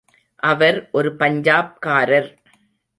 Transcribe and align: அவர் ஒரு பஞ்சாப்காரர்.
அவர் 0.43 0.89
ஒரு 0.91 1.15
பஞ்சாப்காரர். 1.19 2.29